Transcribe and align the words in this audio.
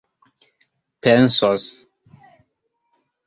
pensos 1.03 1.67